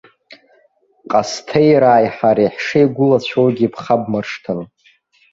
[1.11, 4.59] Ҟасҭеирааи ҳареи ҳшеигәылацәоугьы бхабмыршҭын.